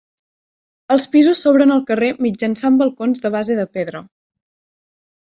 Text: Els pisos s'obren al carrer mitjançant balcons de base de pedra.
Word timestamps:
Els 0.93 1.03
pisos 1.15 1.41
s'obren 1.45 1.73
al 1.75 1.83
carrer 1.91 2.09
mitjançant 2.27 2.79
balcons 2.79 3.21
de 3.27 3.31
base 3.35 3.59
de 3.61 3.67
pedra. 3.75 4.01